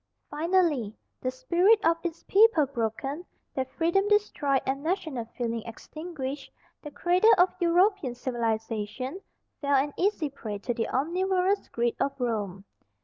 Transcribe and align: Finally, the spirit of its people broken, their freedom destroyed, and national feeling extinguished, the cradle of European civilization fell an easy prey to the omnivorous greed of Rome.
Finally, 0.31 0.95
the 1.21 1.29
spirit 1.29 1.79
of 1.85 1.95
its 2.03 2.23
people 2.23 2.65
broken, 2.65 3.23
their 3.53 3.65
freedom 3.65 4.07
destroyed, 4.07 4.59
and 4.65 4.81
national 4.81 5.25
feeling 5.37 5.61
extinguished, 5.67 6.51
the 6.81 6.89
cradle 6.89 7.29
of 7.37 7.53
European 7.59 8.15
civilization 8.15 9.21
fell 9.61 9.75
an 9.75 9.93
easy 9.97 10.27
prey 10.31 10.57
to 10.57 10.73
the 10.73 10.89
omnivorous 10.89 11.67
greed 11.67 11.95
of 11.99 12.19
Rome. 12.19 12.65